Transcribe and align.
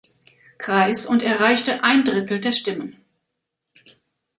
Kreis 0.57 1.05
und 1.05 1.21
erreichte 1.21 1.83
ein 1.83 2.03
Drittel 2.03 2.39
der 2.41 2.53
Stimmen. 2.53 2.95